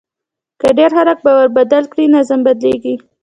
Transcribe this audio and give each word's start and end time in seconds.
که 0.59 0.67
ډېر 0.77 0.91
خلک 0.97 1.17
باور 1.25 1.47
بدل 1.57 1.83
کړي، 1.91 2.05
نظم 2.15 2.39
بدلېږي. 2.47 2.95